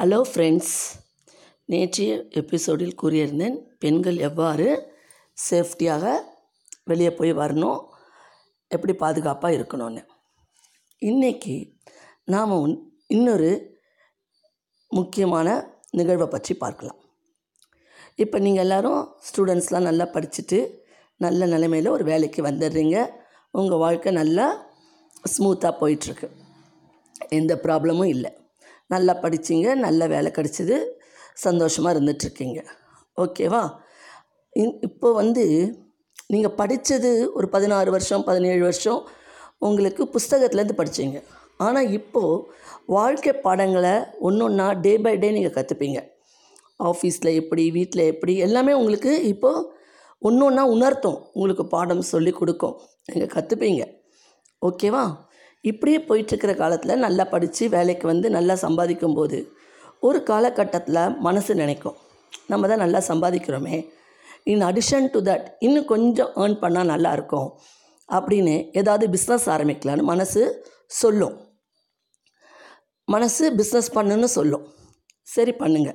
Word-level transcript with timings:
Hello 0.00 0.18
friends 0.30 0.74
நேற்றைய 1.64 2.10
எபிசோடில் 2.40 2.92
கூறியிருந்தேன் 3.00 3.56
பெண்கள் 3.82 4.18
எவ்வாறு 4.26 4.66
சேஃப்டியாக 5.50 6.12
வெளியே 6.90 7.10
போய் 7.10 7.32
வரணும் 7.40 7.80
எப்படி 8.68 8.94
பாதுகாப்பாக 9.02 9.56
இருக்கணும்னு. 9.58 10.02
இன்றைக்கி 11.02 11.56
நாம் 12.34 12.54
இன்னொரு 13.16 13.50
முக்கியமான 14.90 15.58
நிகழ்வை 15.90 16.28
பற்றி 16.36 16.54
பார்க்கலாம். 16.54 16.98
இப்போ 18.14 18.38
நீங்கள் 18.38 18.64
எல்லோரும் 18.66 19.02
ஸ்டூடெண்ட்ஸ்லாம் 19.28 19.88
நல்லா 19.90 20.08
படிச்சுட்டு 20.16 20.60
நல்ல 21.16 21.46
நிலைமையில் 21.46 21.94
ஒரு 21.96 22.04
வேலைக்கு 22.04 22.42
வந்துடுறீங்க. 22.50 22.98
உங்கள் 23.50 23.84
வாழ்க்கை 23.86 24.12
நல்லா 24.12 24.48
ஸ்மூத்தாக 25.36 25.80
போயிட்டுருக்கு. 25.82 26.30
எந்த 27.40 27.54
ப்ராப்ளமும் 27.66 28.12
இல்லை. 28.16 28.32
நல்லா 28.90 29.14
படிச்சிங்க 29.22 29.74
நல்ல 29.74 30.06
வேலை 30.06 30.30
கிடச்சிது 30.30 30.76
சந்தோஷமாக 31.34 31.94
இருந்துகிட்ருக்கீங்க 31.94 32.60
ஓகேவா? 33.16 33.62
இன் 34.52 34.78
இப்போ 34.80 35.12
வந்து 35.12 35.44
நீங்கள் 36.26 36.54
படித்தது 36.54 37.32
ஒரு 37.32 37.48
பதினாறு 37.48 37.90
வருஷம் 37.90 38.24
பதினேழு 38.24 38.62
வருஷம் 38.62 39.00
உங்களுக்கு 39.58 40.02
புஸ்தகத்துலேருந்து 40.04 40.78
படித்தீங்க 40.80 41.18
ஆனால் 41.56 41.90
இப்போது 41.90 42.44
வாழ்க்கை 42.86 43.32
பாடங்களை 43.32 43.94
ஒன்று 44.18 44.44
ஒன்றா 44.44 44.66
டே 44.80 44.98
பை 44.98 45.18
டே 45.18 45.30
நீங்கள் 45.30 45.56
கற்றுப்பீங்க 45.56 45.98
ஆஃபீஸில் 46.80 47.30
எப்படி 47.34 47.70
வீட்டில் 47.70 48.04
எப்படி 48.04 48.36
எல்லாமே 48.36 48.72
உங்களுக்கு 48.72 49.12
இப்போது 49.22 49.76
ஒன்று 50.22 50.44
ஒன்றா 50.44 50.62
உணர்த்தும். 50.66 51.18
உங்களுக்கு 51.32 51.66
பாடம் 51.66 52.02
சொல்லி 52.02 52.30
கொடுக்கும். 52.30 52.76
நீங்கள் 53.06 53.32
கற்றுப்பீங்க 53.34 53.82
ஓகேவா? 54.62 55.02
இப்படியே 55.64 55.98
போயிட்டுருக்கிற 56.08 56.56
காலத்தில் 56.56 57.02
நல்லா 57.04 57.24
படித்து 57.24 57.68
வேலைக்கு 57.68 58.06
வந்து 58.06 58.30
நல்லா 58.30 58.54
சம்பாதிக்கும் 58.54 59.16
போது 59.18 59.38
ஒரு 60.00 60.18
காலகட்டத்தில் 60.22 61.00
மனசு 61.26 61.54
நினைக்கும். 61.54 61.96
நம்ம 62.46 62.68
தான் 62.68 62.82
நல்லா 62.84 63.00
சம்பாதிக்கிறோமே. 63.08 63.76
இன் 64.52 64.62
அடிஷன் 64.68 65.08
டு 65.14 65.20
தட் 65.28 65.46
இன்னும் 65.66 65.88
கொஞ்சம் 65.92 66.32
ஏர்ன் 66.42 66.58
பண்ணால் 66.62 66.90
நல்லாயிருக்கும் 66.92 67.48
அப்படின்னு 68.08 68.54
ஏதாவது 68.80 69.06
பிஸ்னஸ் 69.14 69.46
ஆரம்பிக்கலான்னு 69.54 70.04
மனசு 70.12 70.42
சொல்லும். 70.86 71.36
மனசு 73.04 73.44
பிஸ்னஸ் 73.60 73.90
பண்ணுன்னு 73.96 74.28
சொல்லும். 74.38 74.64
சரி 75.22 75.52
பண்ணுங்க. 75.52 75.90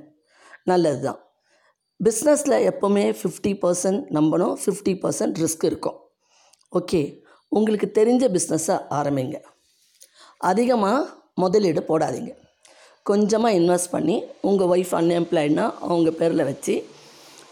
நல்லது 0.72 1.02
தான் 1.08 1.19
பிஸ்னஸில் 2.00 2.58
எப்போவுமே 2.69 3.03
ஃபிஃப்டி 3.19 3.52
பர்சன்ட் 3.64 4.03
நம்பணும் 4.17 4.56
ஃபிஃப்டி 4.64 4.94
பர்சன்ட் 5.03 5.39
ரிஸ்க் 5.44 5.66
இருக்கும். 5.72 5.97
ஓகே 6.80 7.02
உங்களுக்கு 7.50 7.88
தெரிஞ்ச 8.00 8.23
பிஸ்னஸை 8.36 8.75
ஆரம்பிங்க. 9.00 9.38
அதிகமாக 10.38 11.09
முதலீடு 11.34 11.81
போடாதீங்க. 11.88 12.31
கொஞ்சமாக 13.03 13.58
இன்வெஸ்ட் 13.59 13.92
பண்ணி 13.92 14.23
உங்கள் 14.42 14.67
ஒய்ஃப் 14.67 14.94
அன்எம்ப்ளாய்ட்னா 15.00 15.66
அவங்க 15.80 16.12
பேரில் 16.12 16.44
வச்சு 16.44 16.86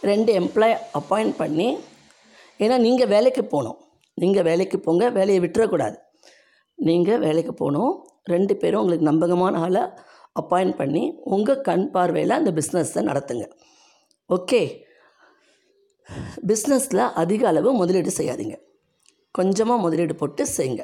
ரெண்டு 0.01 0.33
எம்ப்ளாய் 0.39 0.77
அப்பாயிண்ட் 0.99 1.35
பண்ணி 1.37 1.77
ஏன்னா 2.59 2.77
நீங்கள் 2.77 3.07
வேலைக்கு 3.07 3.45
போகணும். 3.45 3.77
நீங்கள் 4.13 4.43
வேலைக்கு 4.43 4.79
போங்க 4.79 5.09
வேலையை 5.09 5.41
விட்டுறக்கூடாது. 5.43 5.97
நீங்கள் 6.75 7.19
வேலைக்கு 7.19 7.53
போகணும். 7.53 7.93
ரெண்டு 8.23 8.55
பேரும் 8.55 8.81
உங்களுக்கு 8.81 9.09
நம்பகமான 9.11 9.59
ஆளை 9.59 9.83
அப்பாயிண்ட் 10.41 10.75
பண்ணி 10.75 11.03
உங்கள் 11.23 11.61
கண் 11.61 11.91
பார்வையில் 11.91 12.37
அந்த 12.39 12.51
பிஸ்னஸை 12.51 13.01
நடத்துங்க. 13.09 13.45
ஓகே? 14.29 14.61
பிஸ்னஸில் 16.47 17.03
அதிக 17.21 17.47
அளவு 17.47 17.73
முதலீடு 17.73 18.11
செய்யாதீங்க. 18.17 18.55
கொஞ்சமாக 19.31 19.81
முதலீடு 19.81 20.15
போட்டு 20.15 20.45
செய்யுங்க 20.57 20.83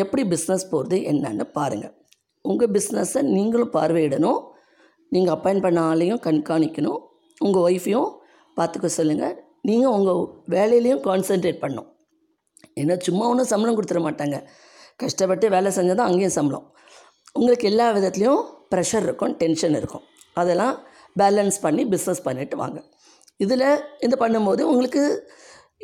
எப்படி 0.00 0.22
பிஸ்னஸ் 0.32 0.64
போகிறது 0.72 0.96
என்னன்னு 1.10 1.44
பாருங்கள் 1.58 1.94
உங்கள் 2.44 2.70
பிஸ்னஸை 2.76 3.20
நீங்களும் 3.34 3.72
பார்வையிடணும். 3.76 4.40
நீங்கள் 5.12 5.34
அப்பாயின் 5.34 5.64
பண்ண 5.64 5.78
ஆளையும் 5.90 6.20
கண்காணிக்கணும். 6.26 7.00
உங்கள் 7.46 7.64
ஒய்ஃபையும் 7.68 8.10
பார்த்துக்க 8.58 8.88
சொல்லுங்கள் 8.98 9.34
நீங்கள் 9.68 9.94
உங்கள் 9.96 10.20
வேலையிலையும் 10.54 11.02
கான்சென்ட்ரேட் 11.08 11.60
பண்ணும் 11.64 11.88
ஏன்னா 12.80 12.94
சும்மா 13.06 13.24
ஒன்றும் 13.32 13.50
சம்பளம் 13.52 13.76
கொடுத்துட 13.78 14.00
மாட்டாங்க. 14.06 14.36
கஷ்டப்பட்டு 15.02 15.46
வேலை 15.54 15.70
செஞ்சால் 15.76 15.98
தான் 16.00 16.10
அங்கேயும் 16.10 16.36
சம்பளம். 16.38 16.66
உங்களுக்கு 17.38 17.66
எல்லா 17.72 17.86
விதத்துலேயும் 17.96 18.42
ப்ரெஷர் 18.72 19.04
இருக்கும் 19.08 19.34
டென்ஷன் 19.42 19.76
இருக்கும். 19.80 20.04
அதெல்லாம் 20.40 20.74
பேலன்ஸ் 21.20 21.58
பண்ணி 21.64 21.82
பிஸ்னஸ் 21.94 22.24
பண்ணிட்டு 22.26 22.56
வாங்க. 22.62 22.78
இதில் 23.44 23.68
இது 24.06 24.16
பண்ணும்போது 24.24 24.62
உங்களுக்கு 24.72 25.02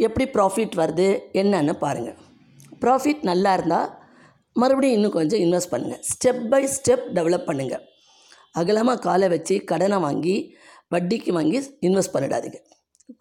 எப்படி 0.07 0.25
ப்ராஃபிட் 0.37 0.75
வருது 0.81 1.09
என்னன்னு 1.43 1.75
பாருங்கள் 1.85 2.19
ப்ராஃபிட் 2.85 3.23
நல்லா 3.31 3.53
இருந்தால் 3.59 3.89
மறுபடியும் 4.61 4.97
இன்னும் 4.99 5.17
கொஞ்சம் 5.19 5.43
இன்வெஸ்ட் 5.45 5.73
பண்ணுங்கள் 5.73 6.03
ஸ்டெப் 6.13 6.43
பை 6.53 6.63
ஸ்டெப் 6.77 7.05
டெவலப் 7.17 7.49
பண்ணுங்கள் 7.49 7.85
அகலமாக 8.61 9.03
காலை 9.07 9.27
வச்சு 9.35 9.55
கடனை 9.71 9.99
வாங்கி 10.07 10.37
வட்டிக்கு 10.95 11.33
வாங்கி 11.39 11.59
இன்வெஸ்ட் 11.87 12.15
பண்ணிடாதீங்க. 12.15 12.59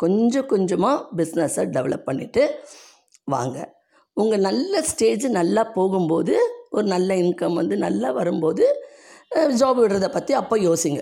கொஞ்சம் 0.04 0.48
கொஞ்சமாக 0.52 1.04
பிஸ்னஸை 1.18 1.64
டெவலப் 1.76 2.08
பண்ணிவிட்டு 2.08 2.44
வாங்க. 3.34 3.58
உங்கள் 4.18 4.44
நல்ல 4.48 4.82
ஸ்டேஜ் 4.92 5.26
நல்லா 5.40 5.64
போகும்போது 5.78 6.36
ஒரு 6.76 6.86
நல்ல 6.94 7.10
இன்கம் 7.24 7.58
வந்து 7.60 7.76
நல்லா 7.86 8.10
வரும்போது 8.20 8.66
ஜாப் 9.60 9.80
விடுறதை 9.82 10.10
பற்றி 10.16 10.34
அப்போ 10.42 10.56
யோசிங்க. 10.68 11.02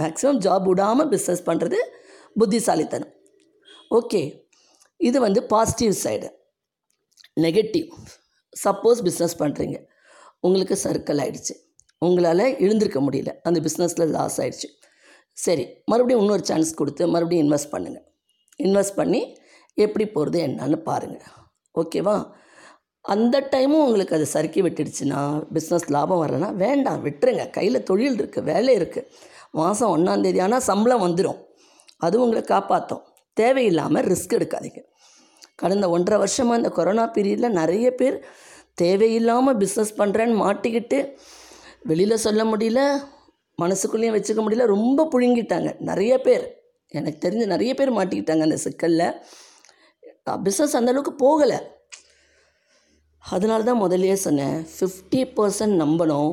மேக்ஸிமம் 0.00 0.40
ஜாப் 0.46 0.66
விடாமல் 0.68 1.10
பிஸ்னஸ் 1.14 1.44
பண்ணுறது 1.48 1.78
புத்திசாலித்தனம். 2.40 3.12
ஓகே 3.98 4.22
இது 5.00 5.18
வந்து 5.26 5.40
positive 5.52 5.94
side 6.04 6.28
negative 7.36 7.88
suppose 8.64 9.00
business 9.06 9.36
பண்ணுறீங்க 9.42 9.76
உங்களுக்கு 10.46 10.76
சர்க்கிள் 10.84 11.20
ஆகிடுச்சு 11.24 11.54
உங்களால் 12.02 12.44
எழுந்திருக்க 12.64 13.00
முடியல. 13.06 13.30
அந்த 13.46 13.58
பிஸ்னஸில் 13.66 14.12
லாஸ் 14.16 14.38
ஆகிடுச்சு 14.42 14.68
சரி 15.36 15.64
மறுபடியும் 15.90 16.22
இன்னொரு 16.24 16.44
சான்ஸ் 16.50 16.70
கொடுத்து 16.80 17.04
மறுபடியும் 17.14 17.44
இன்வெஸ்ட் 17.46 17.72
பண்ணுங்கள் 17.74 18.04
இன்வெஸ்ட் 18.60 18.98
பண்ணி 19.00 19.20
எப்படி 19.78 20.04
போகிறது 20.16 20.38
என்னன்னு 20.48 20.78
பாருங்கள் 20.88 21.32
ஓகேவா 21.74 22.16
அந்த 23.04 23.36
டைமும் 23.54 23.84
உங்களுக்கு 23.86 24.16
அது 24.18 24.26
சறுக்கி 24.34 24.60
விட்டுடுச்சுன்னா 24.66 25.20
பிஸ்னஸ் 25.56 25.88
லாபம் 25.94 26.20
வரலன்னா 26.22 26.50
வேண்டாம் 26.64 27.02
விட்டுருங்க. 27.06 27.42
கையில் 27.56 27.86
தொழில் 27.88 28.18
இருக்குது 28.20 28.48
வேலை 28.52 28.74
இருக்குது 28.80 29.08
மாதம் 29.58 29.92
ஒன்றாந்தேதி 29.96 30.40
ஆனால் 30.46 30.64
சம்பளம் 30.70 31.04
வந்துடும் 31.06 31.40
அது 32.06 32.16
உங்களை 32.24 32.42
காப்பாற்றும் 32.54 33.02
தேவையில்லாமல் 33.36 34.06
ரிஸ்க் 34.12 34.36
எடுக்காதீங்க. 34.38 34.80
கடந்த 35.54 35.88
ஒன்றரை 35.88 36.18
வருஷமாக 36.18 36.56
இந்த 36.56 36.70
கொரோனா 36.70 37.04
பீரியடில் 37.14 37.56
நிறைய 37.60 37.94
பேர் 37.94 38.16
தேவையில்லாமல் 38.74 39.58
பிஸ்னஸ் 39.58 39.98
பண்ணுறேன்னு 39.98 40.36
மாட்டிக்கிட்டு 40.44 40.98
வெளியில் 41.90 42.22
சொல்ல 42.26 42.44
முடியல 42.44 42.80
மனசுக்குள்ளேயும் 43.62 44.16
வச்சுக்க 44.16 44.40
முடியல 44.44 44.64
ரொம்ப 44.74 45.00
புழுங்கிட்டாங்க. 45.12 45.68
நிறைய 45.88 46.12
பேர். 46.20 46.44
எனக்கு 46.88 47.28
தெரிஞ்ச 47.28 47.46
நிறைய 47.46 47.74
பேர் 47.74 47.92
மாட்டிக்கிட்டாங்க 47.92 48.44
அந்த 48.46 48.56
சிக்கலில். 48.56 49.12
பிஸ்னஸ் 50.46 50.76
அந்தளவுக்கு 50.78 51.12
போகலை. 51.24 51.58
அதனால 53.18 53.62
தான் 53.62 53.80
முதலையே 53.82 54.16
சொன்னேன் 54.24 54.56
ஃபிஃப்டி 54.76 55.20
பர்சன்ட் 55.36 55.76
நம்பணும் 55.82 56.32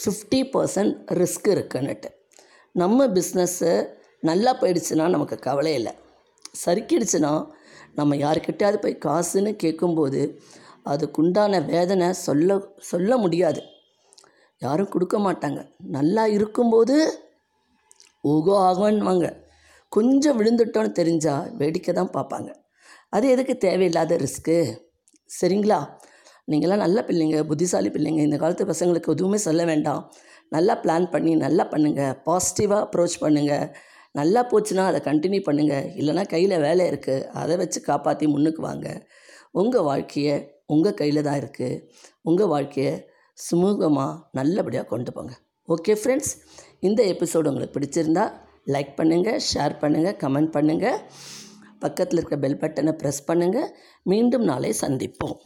ஃபிஃப்டி 0.00 0.40
பர்சன்ட் 0.54 0.94
ரிஸ்க் 1.20 1.48
இருக்குன்னுட்டு. 1.56 2.08
நம்ம 2.72 3.06
பிஸ்னஸ்ஸு 3.16 3.72
நல்லா 4.20 4.52
போயிடுச்சுன்னா 4.60 5.08
நமக்கு 5.16 5.38
கவலை 5.38 5.74
இல்லை. 5.74 5.92
சறுக்கிடுச்சுன்னா 6.64 7.32
நம்ம 7.98 8.16
யார்கிட்டயாவது 8.16 8.78
போய் 8.84 9.02
காசுன்னு 9.06 9.52
கேட்கும்போது 9.64 10.20
அதுக்குண்டான 10.92 11.60
வேதனை 11.66 12.08
சொல்ல 12.26 12.56
சொல்ல 12.90 13.16
முடியாது. 13.16 13.60
யாரும் 14.62 14.90
கொடுக்க 14.94 15.16
மாட்டாங்க. 15.18 15.60
நல்லா 15.96 16.24
இருக்கும்போது 16.36 16.96
ஓகோ 18.32 18.52
ஆகும்னுவாங்க 18.68 19.26
கொஞ்சம் 19.96 20.36
விழுந்துட்டோன்னு 20.40 20.92
தெரிஞ்சால் 20.98 21.48
வேடிக்கை 21.60 21.92
தான் 21.94 22.14
பார்ப்பாங்க. 22.16 22.50
அது 23.14 23.26
எதுக்கு 23.34 23.54
தேவையில்லாத 23.64 24.16
ரிஸ்க்கு 24.24 24.58
சரிங்களா? 25.30 25.78
நீங்களாம் 26.50 26.84
நல்ல 26.84 26.98
பிள்ளைங்க 27.08 27.38
புத்திசாலி 27.50 27.88
பிள்ளைங்க. 27.88 28.22
இந்த 28.28 28.36
காலத்து 28.36 28.64
பசங்களுக்கு 28.72 29.12
எதுவுமே 29.14 29.38
சொல்ல 29.48 29.62
வேண்டாம். 29.64 30.02
நல்லா 30.54 30.74
பிளான் 30.82 31.06
பண்ணி 31.12 31.32
நல்லா 31.44 31.64
பண்ணுங்கள் 31.72 32.16
பாசிட்டிவாக 32.26 32.84
அப்ரோச் 32.86 33.16
பண்ணுங்கள் 33.22 33.66
நல்லா 34.14 34.40
போச்சுன்னா 34.50 34.82
அதை 34.90 34.98
கண்டினியூ 35.08 35.42
பண்ணுங்கள் 35.48 35.86
இல்லைனா 36.00 36.24
கையில் 36.34 36.62
வேலை 36.66 36.84
இருக்குது 36.90 37.26
அதை 37.40 37.54
வச்சு 37.62 37.78
காப்பாற்றி 37.88 38.26
முன்னுக்கு 38.34 38.62
வாங்க. 38.68 38.88
உங்கள் 39.60 39.86
வாழ்க்கையை 39.90 40.36
உங்கள் 40.74 40.98
கையில் 41.00 41.26
தான் 41.28 41.40
இருக்குது 41.42 41.80
உங்கள் 42.30 42.50
வாழ்க்கையை 42.54 42.94
சுமூகமாக 43.38 44.20
நல்லபடியாக 44.38 44.88
கொண்டு 44.92 45.12
போங்க. 45.16 45.32
ஓகே 45.68 45.94
ஃப்ரெண்ட்ஸ் 46.00 46.32
இந்த 46.88 47.00
எபிசோடு 47.12 47.50
உங்களுக்கு 47.50 47.76
பிடிச்சிருந்தா 47.76 48.24
லைக் 48.74 48.92
பண்ணுங்கள் 49.00 49.40
ஷேர் 49.50 49.74
பண்ணுங்கள் 49.82 50.18
கமெண்ட் 50.22 50.54
பண்ணுங்கள் 50.56 51.00
பக்கத்தில் 51.84 52.20
இருக்க 52.20 52.36
பெல் 52.44 52.60
பட்டனை 52.62 52.92
ப்ரெஸ் 53.00 53.22
பண்ணுங்கள் 53.30 53.70
மீண்டும் 54.12 54.46
நாளை 54.50 54.70
சந்திப்போம். 54.82 55.38